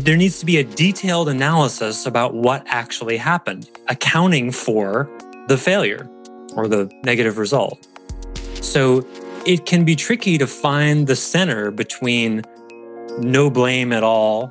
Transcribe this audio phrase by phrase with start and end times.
[0.00, 5.08] there needs to be a detailed analysis about what actually happened, accounting for
[5.48, 6.08] the failure
[6.56, 7.86] or the negative result.
[8.60, 9.06] So
[9.46, 12.42] it can be tricky to find the center between
[13.18, 14.48] no blame at all,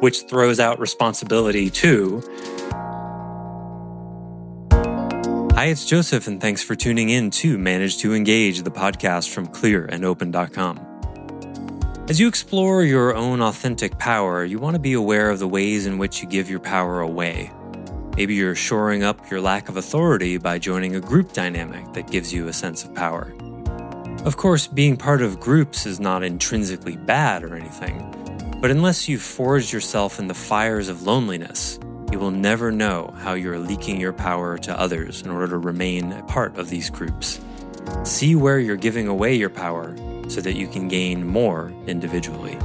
[0.00, 2.22] which throws out responsibility too.
[5.54, 9.46] Hi, it's Joseph, and thanks for tuning in to Manage to Engage, the podcast from
[9.46, 10.93] clearandopen.com.
[12.06, 15.86] As you explore your own authentic power, you want to be aware of the ways
[15.86, 17.50] in which you give your power away.
[18.14, 22.30] Maybe you're shoring up your lack of authority by joining a group dynamic that gives
[22.30, 23.32] you a sense of power.
[24.26, 28.14] Of course, being part of groups is not intrinsically bad or anything,
[28.60, 31.80] but unless you've forged yourself in the fires of loneliness,
[32.12, 36.12] you will never know how you're leaking your power to others in order to remain
[36.12, 37.40] a part of these groups.
[38.02, 39.96] See where you're giving away your power
[40.28, 42.58] so that you can gain more individually.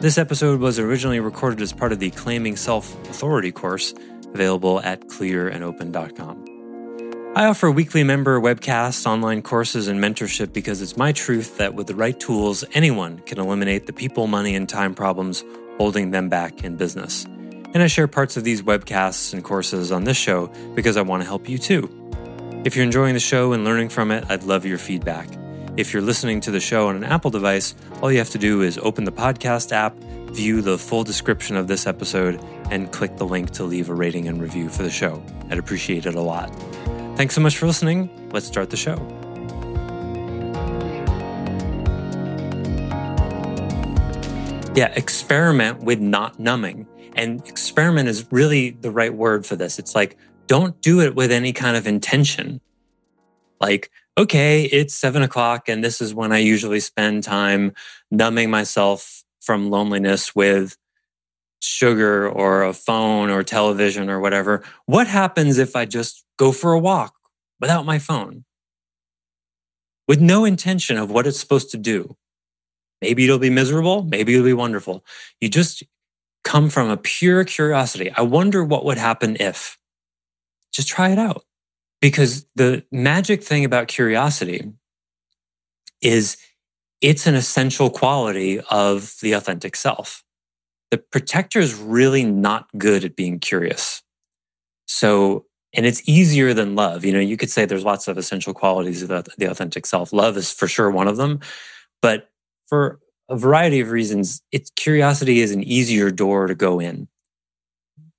[0.00, 3.92] This episode was originally recorded as part of the Claiming Self Authority course
[4.32, 6.50] available at clearandopen.com.
[7.36, 11.86] I offer weekly member webcasts, online courses, and mentorship because it's my truth that with
[11.86, 15.44] the right tools, anyone can eliminate the people, money, and time problems
[15.78, 17.24] holding them back in business.
[17.72, 21.22] And I share parts of these webcasts and courses on this show because I want
[21.22, 21.88] to help you too.
[22.64, 25.28] If you're enjoying the show and learning from it, I'd love your feedback.
[25.76, 28.62] If you're listening to the show on an Apple device, all you have to do
[28.62, 29.96] is open the podcast app,
[30.32, 34.26] view the full description of this episode, and click the link to leave a rating
[34.26, 35.22] and review for the show.
[35.48, 36.48] I'd appreciate it a lot.
[37.16, 38.10] Thanks so much for listening.
[38.32, 38.96] Let's start the show.
[44.74, 46.88] Yeah, experiment with not numbing.
[47.14, 49.78] And experiment is really the right word for this.
[49.78, 50.16] It's like,
[50.48, 52.60] don't do it with any kind of intention.
[53.60, 53.90] Like,
[54.20, 57.72] okay, it's seven o'clock and this is when I usually spend time
[58.10, 60.76] numbing myself from loneliness with
[61.60, 64.62] sugar or a phone or television or whatever.
[64.84, 67.14] What happens if I just go for a walk
[67.60, 68.44] without my phone?
[70.06, 72.14] With no intention of what it's supposed to do.
[73.00, 74.02] Maybe it'll be miserable.
[74.02, 75.02] Maybe it'll be wonderful.
[75.40, 75.82] You just
[76.44, 78.10] come from a pure curiosity.
[78.10, 79.78] I wonder what would happen if.
[80.72, 81.44] Just try it out.
[82.00, 84.72] Because the magic thing about curiosity
[86.00, 86.36] is
[87.00, 90.22] it's an essential quality of the authentic self.
[90.90, 94.02] The protector is really not good at being curious.
[94.86, 97.04] So, and it's easier than love.
[97.04, 100.12] You know, you could say there's lots of essential qualities of the, the authentic self.
[100.12, 101.40] Love is for sure one of them.
[102.02, 102.28] But
[102.68, 107.06] for a variety of reasons, it's curiosity is an easier door to go in.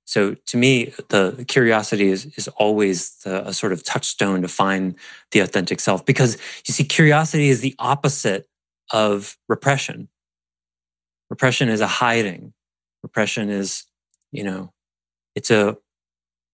[0.04, 4.94] So to me, the curiosity is, is always the, a sort of touchstone to find
[5.30, 6.36] the authentic self because
[6.66, 8.48] you see, curiosity is the opposite
[8.92, 10.08] of repression.
[11.30, 12.52] Repression is a hiding.
[13.02, 13.84] Repression is,
[14.32, 14.72] you know,
[15.34, 15.76] it's a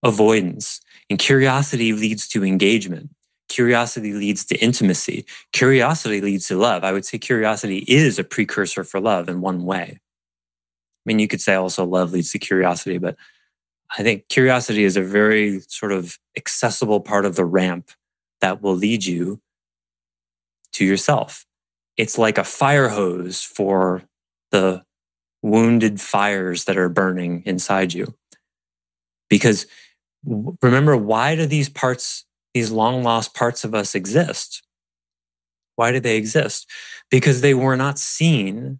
[0.03, 0.79] avoidance.
[1.09, 3.09] And curiosity leads to engagement.
[3.49, 5.25] Curiosity leads to intimacy.
[5.51, 6.83] Curiosity leads to love.
[6.83, 9.99] I would say curiosity is a precursor for love in one way.
[9.99, 13.17] I mean, you could say also love leads to curiosity, but
[13.97, 17.91] I think curiosity is a very sort of accessible part of the ramp
[18.41, 19.41] that will lead you
[20.73, 21.45] to yourself.
[21.97, 24.03] It's like a fire hose for
[24.51, 24.83] the
[25.41, 28.13] wounded fires that are burning inside you.
[29.29, 29.65] Because
[30.61, 34.63] remember, why do these parts, these long lost parts of us exist?
[35.75, 36.69] Why do they exist?
[37.09, 38.79] Because they were not seen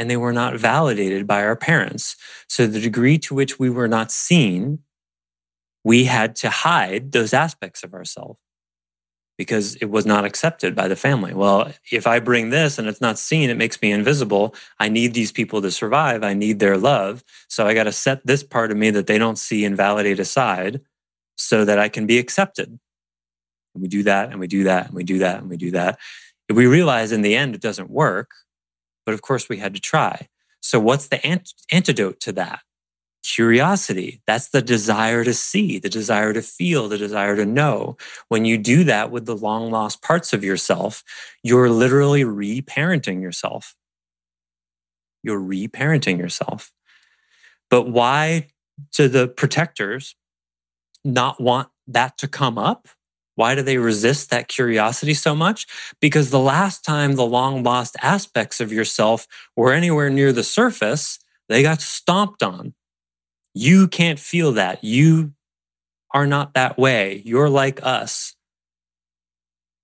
[0.00, 2.16] and they were not validated by our parents.
[2.48, 4.78] So the degree to which we were not seen,
[5.84, 8.40] we had to hide those aspects of ourselves
[9.36, 11.34] because it was not accepted by the family.
[11.34, 14.54] Well, if I bring this and it's not seen, it makes me invisible.
[14.78, 16.24] I need these people to survive.
[16.24, 17.22] I need their love.
[17.48, 20.18] So I got to set this part of me that they don't see and validate
[20.18, 20.80] aside
[21.36, 22.68] so that I can be accepted.
[23.74, 25.72] And we do that and we do that and we do that and we do
[25.72, 25.98] that.
[26.48, 28.30] If we realize in the end it doesn't work,
[29.04, 30.28] but of course, we had to try.
[30.60, 32.60] So, what's the ant- antidote to that?
[33.22, 34.22] Curiosity.
[34.26, 37.96] That's the desire to see, the desire to feel, the desire to know.
[38.28, 41.02] When you do that with the long lost parts of yourself,
[41.42, 43.74] you're literally reparenting yourself.
[45.22, 46.72] You're reparenting yourself.
[47.68, 48.48] But why,
[48.92, 50.16] do the protectors,
[51.04, 52.88] not want that to come up?
[53.40, 55.66] Why do they resist that curiosity so much?
[55.98, 59.26] Because the last time the long lost aspects of yourself
[59.56, 62.74] were anywhere near the surface, they got stomped on.
[63.54, 64.84] You can't feel that.
[64.84, 65.32] You
[66.12, 67.22] are not that way.
[67.24, 68.36] You're like us.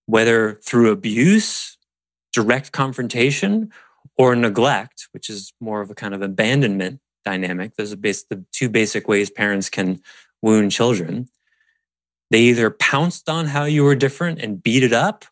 [0.04, 1.78] Whether through abuse,
[2.34, 3.72] direct confrontation,
[4.18, 7.74] or neglect, which is more of a kind of abandonment dynamic.
[7.76, 10.02] Those are the two basic ways parents can
[10.42, 11.30] wound children.
[12.30, 15.24] They either pounced on how you were different and beat it up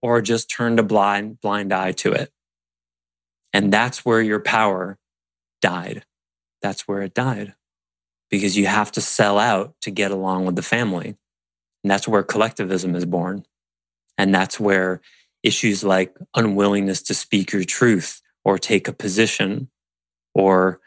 [0.00, 2.30] or just turned a blind, blind eye to it.
[3.52, 4.98] And that's where your power
[5.60, 6.04] died.
[6.62, 7.54] That's where it died
[8.30, 11.16] because you have to sell out to get along with the family.
[11.84, 13.44] And that's where collectivism is born.
[14.16, 15.00] And that's where
[15.42, 19.70] issues like unwillingness to speak your truth or take a position
[20.34, 20.80] or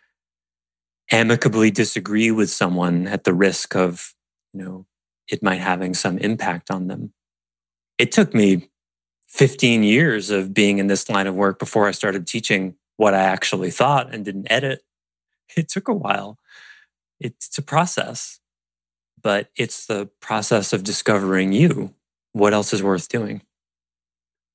[1.11, 4.13] amicably disagree with someone at the risk of,
[4.53, 4.85] you know,
[5.31, 7.13] it might having some impact on them.
[7.97, 8.69] It took me
[9.29, 13.21] 15 years of being in this line of work before I started teaching what I
[13.21, 14.81] actually thought and didn't edit.
[15.55, 16.37] It took a while.
[17.19, 18.39] It's a process,
[19.21, 21.93] but it's the process of discovering you.
[22.33, 23.41] What else is worth doing?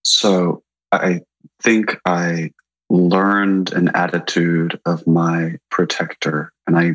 [0.03, 0.63] So
[0.93, 1.21] I
[1.63, 2.53] think I
[2.89, 6.95] learned an attitude of my protector and I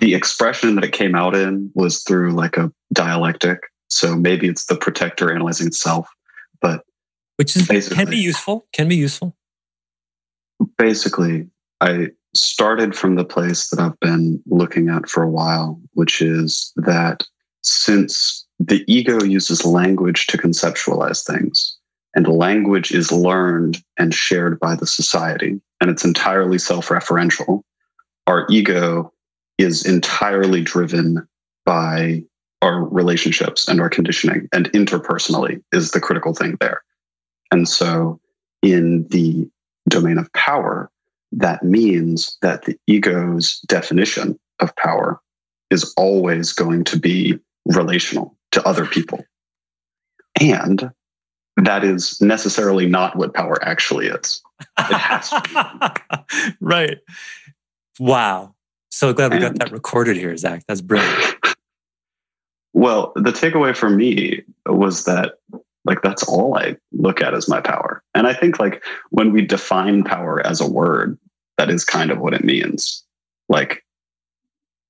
[0.00, 3.60] the expression that it came out in was through like a dialectic.
[3.88, 6.08] So maybe it's the protector analyzing itself,
[6.60, 6.84] but
[7.36, 8.66] which is can be useful.
[8.72, 9.36] Can be useful.
[10.76, 11.48] Basically,
[11.80, 16.72] I started from the place that I've been looking at for a while, which is
[16.76, 17.22] that
[17.62, 21.76] since the ego uses language to conceptualize things,
[22.14, 27.62] and language is learned and shared by the society, and it's entirely self referential,
[28.26, 29.12] our ego
[29.58, 31.26] is entirely driven
[31.66, 32.22] by
[32.62, 36.82] our relationships and our conditioning, and interpersonally is the critical thing there.
[37.52, 38.20] And so,
[38.62, 39.48] in the
[39.88, 40.90] domain of power,
[41.32, 45.20] that means that the ego's definition of power
[45.70, 49.24] is always going to be relational to other people.
[50.40, 50.90] And
[51.56, 54.42] that is necessarily not what power actually is.
[56.60, 56.98] Right.
[57.98, 58.54] Wow.
[58.90, 60.64] So glad we and, got that recorded here, Zach.
[60.66, 61.36] That's brilliant.
[62.72, 65.34] Well, the takeaway for me was that
[65.84, 68.02] like that's all I look at as my power.
[68.14, 71.18] And I think like when we define power as a word,
[71.56, 73.04] that is kind of what it means.
[73.48, 73.84] Like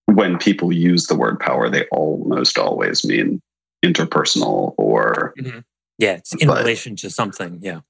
[0.06, 3.40] when people use the word power, they almost always mean
[3.84, 5.60] interpersonal or mm-hmm.
[5.98, 7.58] yeah, it's in but, relation to something.
[7.62, 7.80] Yeah.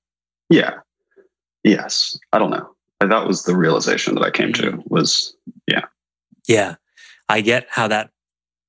[0.50, 0.74] Yeah.
[1.64, 2.18] Yes.
[2.32, 2.68] I don't know.
[3.00, 4.78] That was the realization that I came mm-hmm.
[4.78, 5.34] to was
[5.66, 5.84] yeah.
[6.48, 6.76] Yeah.
[7.28, 8.10] I get how that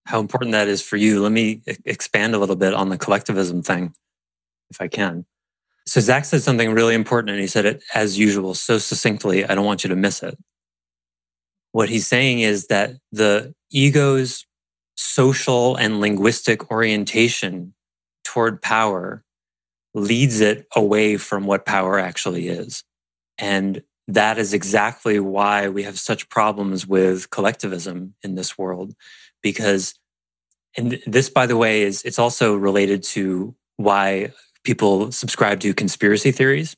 [0.05, 1.21] how important that is for you.
[1.21, 3.93] Let me expand a little bit on the collectivism thing
[4.71, 5.25] if I can.
[5.85, 9.45] So Zach said something really important and he said it as usual, so succinctly.
[9.45, 10.37] I don't want you to miss it.
[11.71, 14.45] What he's saying is that the ego's
[14.95, 17.73] social and linguistic orientation
[18.23, 19.23] toward power
[19.93, 22.83] leads it away from what power actually is.
[23.37, 23.83] And
[24.13, 28.95] that is exactly why we have such problems with collectivism in this world
[29.41, 29.95] because
[30.77, 34.31] and this by the way is it's also related to why
[34.63, 36.75] people subscribe to conspiracy theories,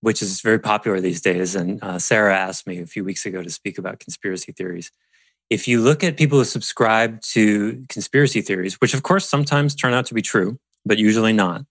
[0.00, 1.54] which is very popular these days.
[1.54, 4.90] And uh, Sarah asked me a few weeks ago to speak about conspiracy theories.
[5.50, 9.94] If you look at people who subscribe to conspiracy theories, which of course sometimes turn
[9.94, 11.64] out to be true, but usually not,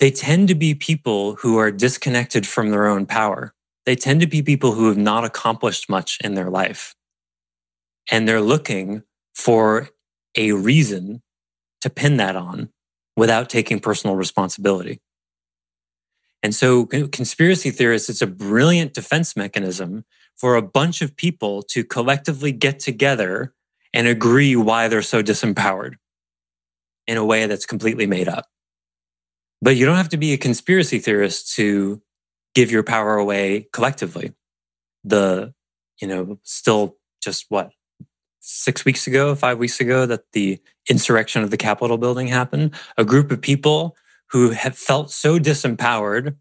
[0.00, 3.54] they tend to be people who are disconnected from their own power.
[3.84, 6.94] They tend to be people who have not accomplished much in their life.
[8.10, 9.02] And they're looking
[9.34, 9.88] for
[10.36, 11.22] a reason
[11.80, 12.70] to pin that on
[13.16, 15.00] without taking personal responsibility.
[16.42, 20.04] And so conspiracy theorists, it's a brilliant defense mechanism
[20.36, 23.52] for a bunch of people to collectively get together
[23.94, 25.94] and agree why they're so disempowered
[27.06, 28.46] in a way that's completely made up.
[29.60, 32.02] But you don't have to be a conspiracy theorist to
[32.54, 34.32] give your power away collectively.
[35.04, 35.52] The,
[36.00, 37.70] you know, still just what,
[38.40, 42.74] six weeks ago, five weeks ago, that the insurrection of the Capitol building happened.
[42.96, 43.96] A group of people
[44.30, 46.36] who have felt so disempowered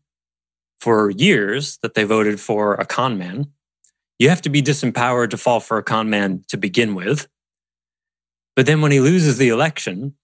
[0.79, 3.47] for years that they voted for a con man.
[4.17, 7.27] You have to be disempowered to fall for a con man to begin with.
[8.55, 10.15] But then when he loses the election,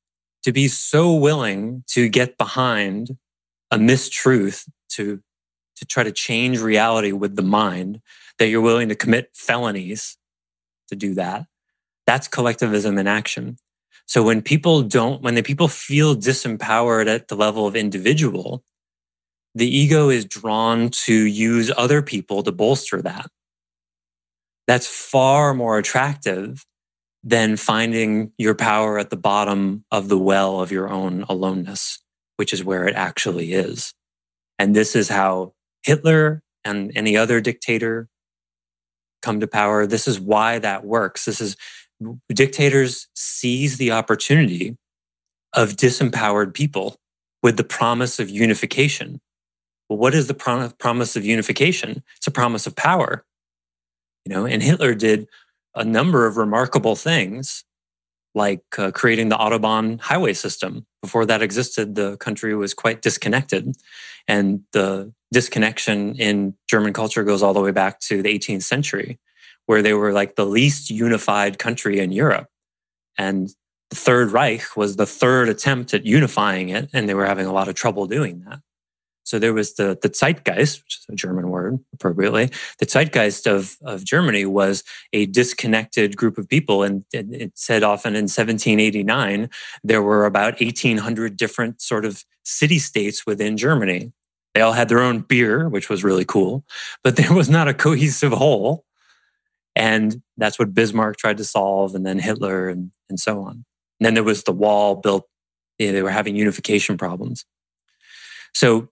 [0.43, 3.17] to be so willing to get behind
[3.69, 5.21] a mistruth to,
[5.77, 8.01] to try to change reality with the mind,
[8.39, 10.17] that you're willing to commit felonies
[10.89, 11.45] to do that
[12.07, 13.57] that's collectivism in action.
[14.07, 18.63] So when people don't, when the people feel disempowered at the level of individual,
[19.53, 23.27] the ego is drawn to use other people to bolster that.
[24.65, 26.65] That's far more attractive
[27.23, 32.01] than finding your power at the bottom of the well of your own aloneness,
[32.37, 33.93] which is where it actually is.
[34.57, 35.53] And this is how
[35.83, 38.07] Hitler and any other dictator
[39.21, 39.87] come to power.
[39.87, 41.25] This is why that works.
[41.25, 41.57] This is
[42.29, 44.77] dictators seize the opportunity
[45.53, 46.97] of disempowered people
[47.41, 49.19] with the promise of unification.
[49.89, 52.03] Well, what is the prom- promise of unification?
[52.17, 53.25] It's a promise of power.
[54.25, 55.27] You know, and Hitler did
[55.73, 57.63] a number of remarkable things,
[58.37, 60.85] like uh, creating the Autobahn highway system.
[61.01, 63.75] Before that existed, the country was quite disconnected.
[64.27, 69.19] And the disconnection in German culture goes all the way back to the 18th century
[69.67, 72.47] where they were like the least unified country in Europe.
[73.17, 73.49] And
[73.89, 77.53] the Third Reich was the third attempt at unifying it, and they were having a
[77.53, 78.59] lot of trouble doing that.
[79.27, 82.49] So there was the, the Zeitgeist, which is a German word appropriately.
[82.79, 86.81] The Zeitgeist of, of Germany was a disconnected group of people.
[86.81, 89.49] And it, said often in 1789,
[89.83, 94.13] there were about 1800 different sort of city states within Germany.
[94.53, 96.63] They all had their own beer, which was really cool,
[97.03, 98.85] but there was not a cohesive whole.
[99.75, 103.65] And that's what Bismarck tried to solve, and then Hitler, and, and so on.
[103.99, 105.27] And then there was the wall built,
[105.77, 107.43] you know, they were having unification problems.
[108.53, 108.89] So,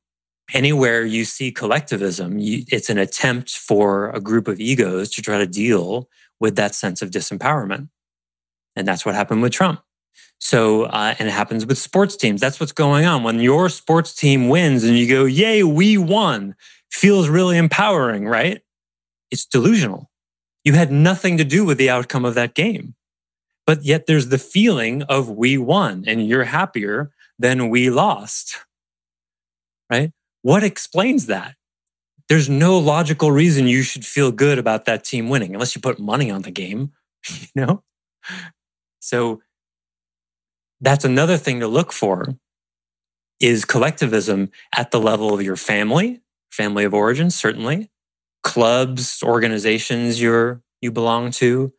[0.54, 5.38] anywhere you see collectivism, you, it's an attempt for a group of egos to try
[5.38, 6.10] to deal
[6.40, 7.90] with that sense of disempowerment.
[8.76, 9.82] And that's what happened with Trump.
[10.40, 12.42] So, uh, and it happens with sports teams.
[12.42, 13.24] That's what's going on.
[13.24, 16.56] When your sports team wins and you go, yay, we won,
[16.92, 18.62] feels really empowering, right?
[19.32, 20.12] It's delusional.
[20.64, 22.96] You had nothing to do with the outcome of that game.
[23.66, 28.58] But yet there's the feeling of we won and you're happier than we lost.
[29.90, 30.12] Right?
[30.46, 31.56] What explains that?
[32.30, 35.98] There's no logical reason you should feel good about that team winning unless you put
[35.98, 36.92] money on the game,
[37.28, 37.84] you know?
[39.00, 39.42] So
[40.82, 42.36] that's another thing to look for
[43.40, 46.22] is collectivism at the level of your family,
[46.52, 47.90] family of origin, certainly,
[48.44, 51.74] clubs, organizations you're you belong to,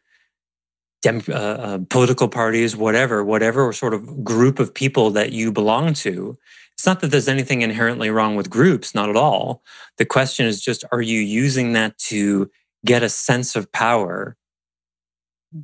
[1.02, 5.94] dem, uh, uh, political parties, whatever, whatever sort of group of people that you belong
[5.94, 6.36] to.
[6.76, 9.62] It's not that there's anything inherently wrong with groups, not at all.
[9.98, 12.50] The question is just, are you using that to
[12.84, 14.36] get a sense of power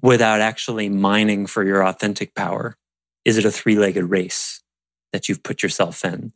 [0.00, 2.76] without actually mining for your authentic power?
[3.24, 4.62] Is it a three legged race
[5.12, 6.32] that you've put yourself in?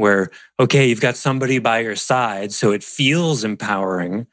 [0.00, 4.26] where, okay, you've got somebody by your side, so it feels empowering,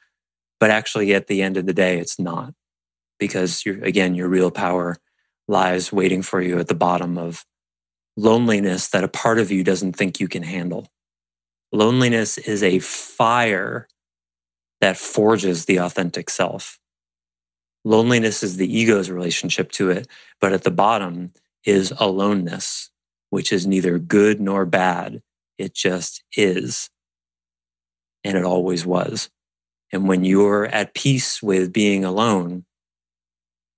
[0.62, 2.54] but actually at the end of the day, it's not
[3.20, 4.96] because you're, again, your real power
[5.50, 7.46] lies waiting for you at the bottom of
[8.18, 10.88] loneliness that a part of you doesn't think you can handle.
[11.72, 13.88] Loneliness is a fire
[14.82, 16.80] that forges the authentic self.
[17.86, 20.08] Loneliness is the ego's relationship to it,
[20.42, 21.34] but at the bottom
[21.66, 22.90] is aloneness,
[23.30, 25.22] which is neither good nor bad.
[25.58, 26.90] It just is.
[28.24, 29.30] And it always was.
[29.94, 32.66] And when you're at peace with being alone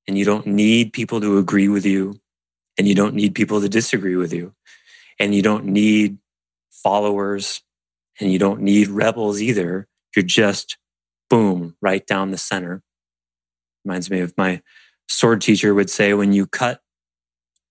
[0.08, 2.20] and you don't need people to agree with you
[2.80, 4.56] and you don't need people to disagree with you
[5.20, 6.18] and you don't need
[6.72, 7.62] followers
[8.20, 10.78] and you don't need rebels either, you're just
[11.30, 12.82] boom, right down the center.
[13.86, 14.62] Reminds me of my
[15.08, 16.82] sword teacher would say, when you cut,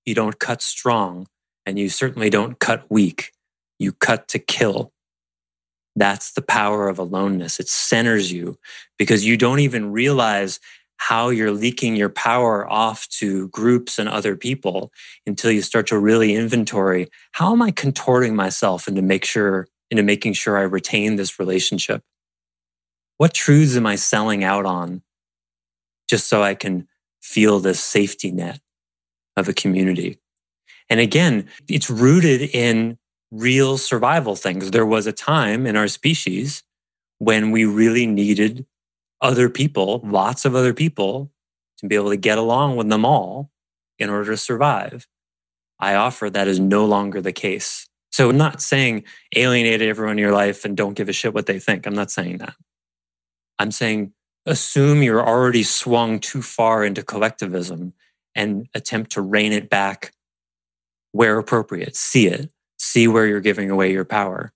[0.05, 1.27] you don't cut strong
[1.67, 3.33] and you certainly don't cut weak
[3.79, 4.93] you cut to kill.
[5.97, 7.59] That's the power of aloneness.
[7.59, 8.59] It centers you
[8.99, 10.61] because you don't even realize
[10.99, 14.93] how you're leaking your power off to groups and other people
[15.26, 20.02] until you start to really inventory how am I contorting myself into make sure into
[20.02, 22.02] making sure I retain this relationship?
[23.17, 25.02] What truths am I selling out on
[26.09, 26.87] just so I can
[27.23, 28.61] feel this safety net
[29.37, 30.19] of a community?
[30.90, 32.99] And again, it's rooted in
[33.31, 34.71] real survival things.
[34.71, 36.62] There was a time in our species
[37.19, 38.67] when we really needed
[39.21, 41.31] other people, lots of other people,
[41.79, 43.51] to be able to get along with them all
[43.99, 45.07] in order to survive.
[45.79, 47.89] I offer that is no longer the case.
[48.11, 49.05] So I'm not saying
[49.37, 51.87] alienate everyone in your life and don't give a shit what they think.
[51.87, 52.55] I'm not saying that.
[53.59, 54.13] I'm saying
[54.47, 57.93] assume you're already swung too far into collectivism
[58.35, 60.13] and attempt to rein it back
[61.13, 61.97] where appropriate.
[61.97, 64.53] See it see where you're giving away your power,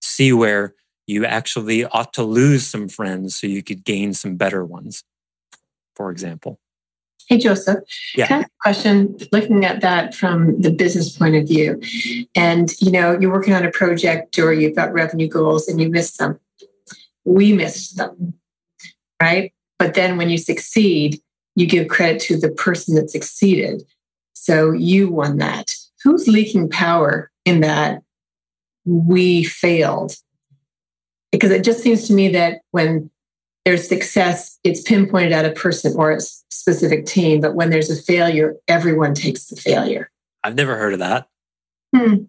[0.00, 0.74] see where
[1.08, 5.02] you actually ought to lose some friends so you could gain some better ones,
[5.96, 6.60] for example.
[7.28, 7.78] Hey, Joseph.
[8.14, 8.44] Yeah.
[8.60, 11.80] Question looking at that from the business point of view?
[12.36, 15.90] And, you know, you're working on a project or you've got revenue goals and you
[15.90, 16.38] miss them.
[17.24, 18.34] We missed them,
[19.20, 19.52] right?
[19.78, 21.20] But then when you succeed,
[21.54, 23.82] you give credit to the person that succeeded.
[24.34, 25.74] So you won that.
[26.04, 28.02] Who's leaking power in that
[28.84, 30.16] we failed?
[31.38, 33.10] Because it just seems to me that when
[33.64, 37.40] there's success, it's pinpointed at a person or a specific team.
[37.40, 40.10] But when there's a failure, everyone takes the failure.
[40.42, 41.28] I've never heard of that.
[41.94, 42.24] Hmm.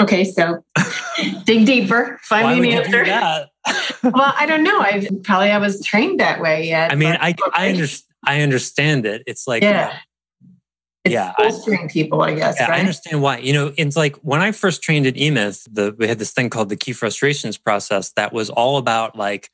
[0.00, 0.64] Okay, so
[1.44, 3.04] dig deeper, find Why me an answer.
[4.02, 4.80] well, I don't know.
[4.80, 6.68] I probably I was trained that way.
[6.68, 7.86] Yet, I mean, I I, under,
[8.24, 9.22] I understand it.
[9.26, 9.96] It's like yeah,
[11.04, 12.56] it's yeah, I- bolstering people, I guess.
[12.58, 13.38] Yeah, I understand why.
[13.38, 16.50] You know, it's like when I first trained at eMyth, the we had this thing
[16.50, 19.50] called the key frustrations process that was all about like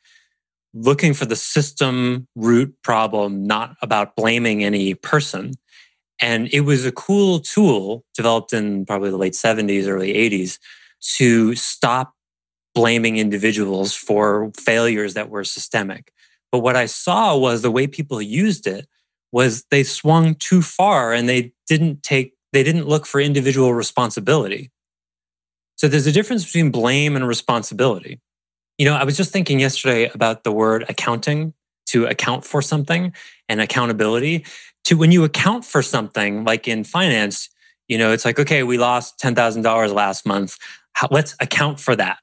[0.73, 5.53] looking for the system root problem, not about blaming any person.
[6.23, 10.59] And it was a cool tool developed in probably the late 70s, early 80s
[11.17, 12.15] to stop
[12.75, 16.13] blaming individuals for failures that were systemic.
[16.53, 18.87] But what I saw was the way people used it
[19.33, 24.71] was they swung too far and they didn't take they didn't look for individual responsibility.
[25.77, 28.21] So there's a difference between blame and responsibility.
[28.77, 31.55] You know, I was just thinking yesterday about the word accounting
[31.87, 33.13] to account for something
[33.49, 34.45] and accountability.
[34.85, 37.49] To when you account for something, like in finance,
[37.89, 40.57] you know, it's like, okay, we lost $10,000 last month.
[40.93, 42.19] How, let's account for that,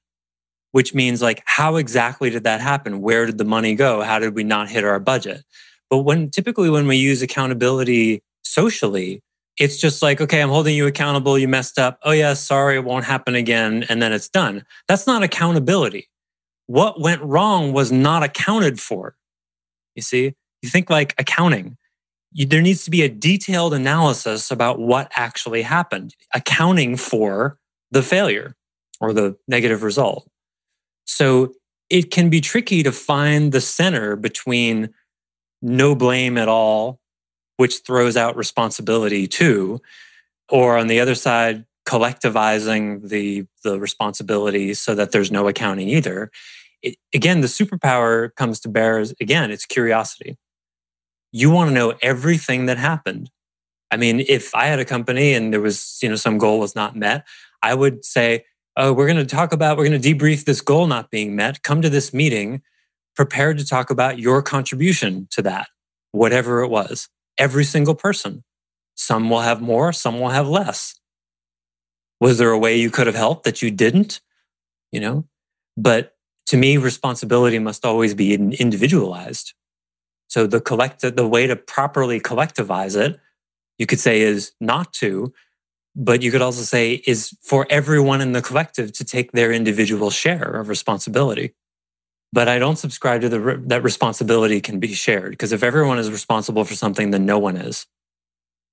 [0.71, 3.01] which means like, how exactly did that happen?
[3.01, 4.01] Where did the money go?
[4.01, 5.43] How did we not hit our budget?
[5.89, 9.21] But when typically when we use accountability socially,
[9.57, 11.37] it's just like, okay, I'm holding you accountable.
[11.37, 11.99] You messed up.
[12.03, 13.85] Oh, yeah, sorry, it won't happen again.
[13.89, 14.63] And then it's done.
[14.87, 16.09] That's not accountability.
[16.67, 19.15] What went wrong was not accounted for.
[19.95, 21.77] You see, you think like accounting.
[22.33, 27.57] You, there needs to be a detailed analysis about what actually happened, accounting for
[27.89, 28.55] the failure
[28.99, 30.29] or the negative result.
[31.05, 31.53] So
[31.89, 34.93] it can be tricky to find the center between
[35.61, 36.99] no blame at all,
[37.57, 39.81] which throws out responsibility too,
[40.49, 46.29] or on the other side, collectivizing the, the responsibility so that there's no accounting either.
[46.83, 50.37] It, again, the superpower comes to bear as, again, it's curiosity.
[51.31, 53.29] You want to know everything that happened.
[53.89, 56.75] I mean, if I had a company and there was, you know, some goal was
[56.75, 57.25] not met,
[57.61, 60.87] I would say, oh, we're going to talk about, we're going to debrief this goal
[60.87, 61.63] not being met.
[61.63, 62.61] Come to this meeting
[63.17, 65.67] prepared to talk about your contribution to that,
[66.11, 67.09] whatever it was.
[67.37, 68.43] Every single person.
[68.95, 70.99] Some will have more, some will have less.
[72.21, 74.21] Was there a way you could have helped that you didn't?
[74.91, 75.25] You know,
[75.75, 76.15] but
[76.47, 79.53] to me, responsibility must always be individualized.
[80.29, 83.19] So the collect, the way to properly collectivize it,
[83.77, 85.33] you could say is not to,
[85.95, 90.09] but you could also say is for everyone in the collective to take their individual
[90.09, 91.53] share of responsibility.
[92.33, 96.11] But I don't subscribe to the that responsibility can be shared because if everyone is
[96.11, 97.87] responsible for something, then no one is.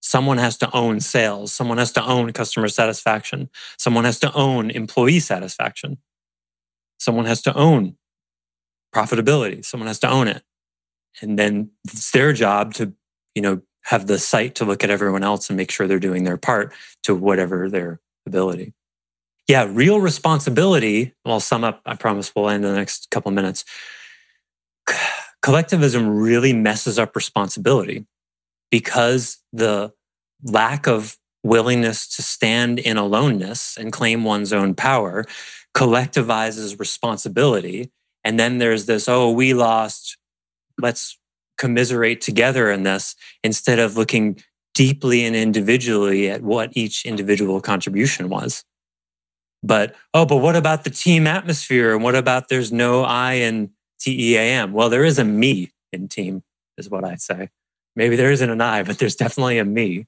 [0.01, 1.53] Someone has to own sales.
[1.53, 3.49] Someone has to own customer satisfaction.
[3.79, 5.97] Someone has to own employee satisfaction.
[6.99, 7.97] Someone has to own
[8.95, 9.65] profitability.
[9.65, 10.43] Someone has to own it.
[11.23, 12.93] And then it's their job to,
[13.35, 16.25] you know, have the sight to look at everyone else and make sure they're doing
[16.25, 16.73] their part
[17.05, 18.75] to whatever their ability.
[19.49, 21.13] Yeah, real responsibility.
[21.25, 21.83] I'll sum up.
[21.85, 23.65] I promise we'll end in the next couple of minutes.
[25.43, 28.07] Collectivism really messes up responsibility
[28.71, 29.93] because the
[30.43, 35.25] lack of willingness to stand in aloneness and claim one's own power
[35.77, 37.91] collectivizes responsibility.
[38.23, 40.17] And then there's this, oh, we lost.
[40.81, 41.19] Let's
[41.59, 44.43] commiserate together in this instead of looking
[44.75, 48.65] deeply and individually at what each individual contribution was.
[49.65, 51.95] But, oh, but what about the team atmosphere?
[51.95, 54.75] And what about there's no I in TEAM?
[54.75, 56.43] Well, there is a me in team,
[56.77, 57.49] is what I say.
[57.97, 60.07] Maybe there isn't an I, but there's definitely a me.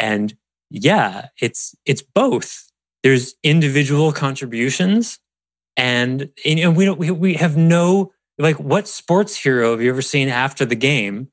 [0.00, 0.34] And
[0.70, 2.72] yeah, it's it's both.
[3.02, 5.18] There's individual contributions,
[5.76, 10.00] and, and we don't we, we have no like what sports hero have you ever
[10.00, 11.28] seen after the game?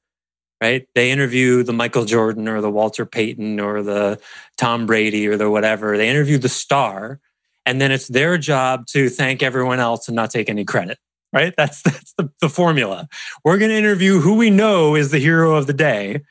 [0.62, 0.88] Right?
[0.94, 4.20] They interview the Michael Jordan or the Walter Payton or the
[4.58, 5.96] Tom Brady or the whatever.
[5.96, 7.22] They interview the star,
[7.70, 10.98] and then it's their job to thank everyone else and not take any credit.
[11.32, 11.54] Right?
[11.56, 13.08] That's that's the, the formula.
[13.44, 16.22] We're going to interview who we know is the hero of the day,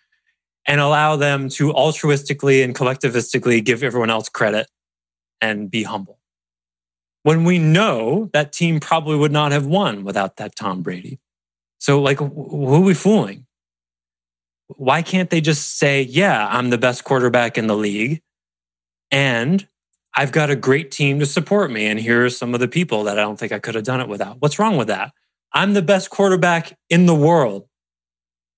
[0.66, 4.66] and allow them to altruistically and collectivistically give everyone else credit
[5.40, 6.18] and be humble.
[7.22, 11.20] When we know that team probably would not have won without that Tom Brady.
[11.79, 13.46] So, like, who are we fooling?
[14.66, 18.22] Why can't they just say, yeah, I'm the best quarterback in the league
[19.12, 19.66] and
[20.18, 21.87] I've got a great team to support me.
[21.87, 24.00] And here are some of the people that I don't think I could have done
[24.00, 24.38] it without.
[24.40, 25.12] What's wrong with that?
[25.52, 27.68] I'm the best quarterback in the world.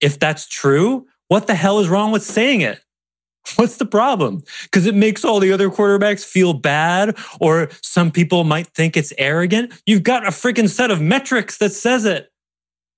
[0.00, 2.80] If that's true, what the hell is wrong with saying it?
[3.56, 4.42] What's the problem?
[4.62, 9.12] Because it makes all the other quarterbacks feel bad, or some people might think it's
[9.18, 9.74] arrogant.
[9.84, 12.32] You've got a freaking set of metrics that says it.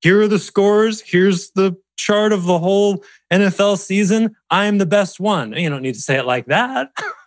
[0.02, 1.00] Here are the scores.
[1.00, 4.36] Here's the chart of the whole NFL season.
[4.50, 5.52] I'm the best one.
[5.52, 6.92] You don't need to say it like that,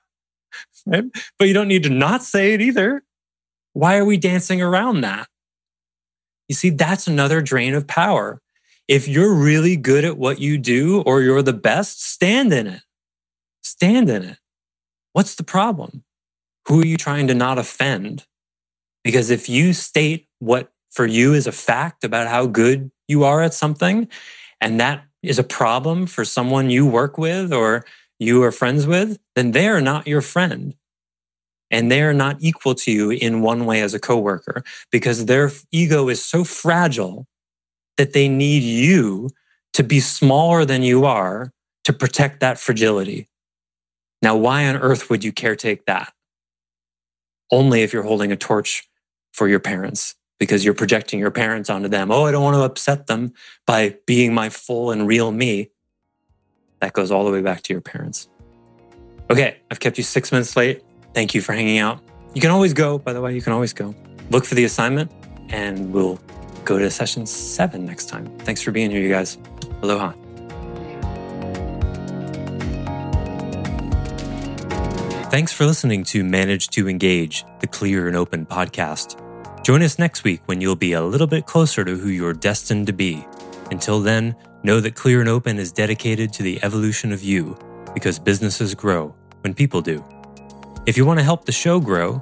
[0.86, 1.04] right?
[1.38, 3.04] but you don't need to not say it either.
[3.74, 5.28] Why are we dancing around that?
[6.48, 8.42] You see, that's another drain of power.
[8.88, 12.82] If you're really good at what you do or you're the best, stand in it.
[13.64, 14.38] Stand in it.
[15.14, 16.04] What's the problem?
[16.68, 18.26] Who are you trying to not offend?
[19.04, 23.42] Because if you state what for you is a fact about how good you are
[23.42, 24.08] at something,
[24.62, 27.86] and that is a problem for someone you work with or
[28.20, 30.76] you are friends with, then they are not your friend.
[31.72, 35.52] And they are not equal to you in one way as a coworker because their
[35.72, 37.28] ego is so fragile
[37.98, 39.30] that they need you
[39.74, 41.52] to be smaller than you are
[41.84, 43.28] to protect that fragility.
[44.22, 46.14] Now, why on earth would you caretake that?
[47.52, 48.88] Only if you're holding a torch
[49.34, 52.12] for your parents because you're projecting your parents onto them.
[52.12, 53.34] Oh, I don't want to upset them
[53.68, 55.70] by being my full and real me.
[56.80, 58.30] That goes all the way back to your parents.
[59.30, 60.84] Okay, I've kept you six minutes late.
[61.14, 62.00] Thank you for hanging out.
[62.34, 63.96] You can always go, by the way, you can always go.
[64.30, 65.12] Look for the assignment
[65.50, 66.20] and we'll
[66.64, 68.26] go to session seven next time.
[68.40, 69.38] Thanks for being here, you guys.
[69.82, 70.14] Aloha.
[75.30, 79.22] Thanks for listening to Manage to Engage, the Clear and Open podcast.
[79.66, 82.88] Join us next week when you'll be a little bit closer to who you're destined
[82.88, 83.26] to be.
[83.72, 87.56] Until then, know that Clear and Open is dedicated to the evolution of you
[87.94, 90.04] because businesses grow when people do.
[90.88, 92.22] If you want to help the show grow,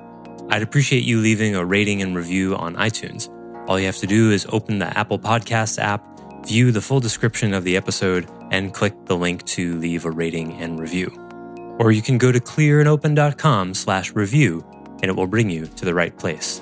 [0.49, 3.29] I'd appreciate you leaving a rating and review on iTunes.
[3.67, 6.05] All you have to do is open the Apple Podcasts app,
[6.45, 10.51] view the full description of the episode, and click the link to leave a rating
[10.61, 11.09] and review.
[11.79, 14.65] Or you can go to clearandopen.com slash review
[15.01, 16.61] and it will bring you to the right place.